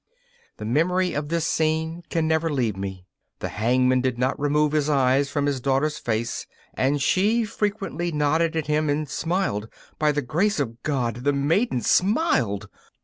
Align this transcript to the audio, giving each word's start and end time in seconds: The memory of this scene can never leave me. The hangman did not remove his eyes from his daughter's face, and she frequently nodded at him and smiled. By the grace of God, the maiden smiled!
The 0.57 0.65
memory 0.65 1.13
of 1.13 1.29
this 1.29 1.45
scene 1.45 2.01
can 2.09 2.27
never 2.27 2.49
leave 2.49 2.75
me. 2.75 3.05
The 3.37 3.49
hangman 3.49 4.01
did 4.01 4.17
not 4.17 4.39
remove 4.39 4.71
his 4.71 4.89
eyes 4.89 5.29
from 5.29 5.45
his 5.45 5.61
daughter's 5.61 5.99
face, 5.99 6.47
and 6.73 6.99
she 6.99 7.45
frequently 7.45 8.11
nodded 8.11 8.55
at 8.55 8.65
him 8.65 8.89
and 8.89 9.07
smiled. 9.07 9.71
By 9.99 10.11
the 10.11 10.23
grace 10.23 10.59
of 10.59 10.81
God, 10.81 11.17
the 11.17 11.33
maiden 11.33 11.81
smiled! 11.81 12.67